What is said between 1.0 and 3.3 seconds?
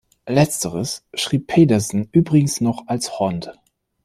schrieb Pedersen übrigens noch als